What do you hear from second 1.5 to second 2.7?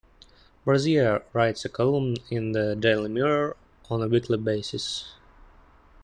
a column in